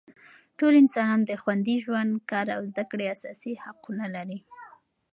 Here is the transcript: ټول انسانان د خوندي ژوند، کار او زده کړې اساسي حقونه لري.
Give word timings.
ټول 0.57 0.73
انسانان 0.81 1.21
د 1.25 1.31
خوندي 1.41 1.75
ژوند، 1.83 2.11
کار 2.31 2.47
او 2.55 2.61
زده 2.71 2.83
کړې 2.91 3.05
اساسي 3.15 3.53
حقونه 3.63 4.05
لري. 4.15 4.39